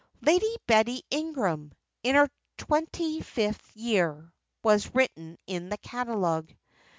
"Lady 0.21 0.55
Betty 0.65 1.03
Ingram, 1.11 1.71
in 2.01 2.15
her 2.15 2.27
twenty 2.57 3.21
fifth 3.21 3.77
year" 3.77 4.33
was 4.63 4.95
written 4.95 5.37
in 5.45 5.69
the 5.69 5.77
catalogue. 5.77 6.51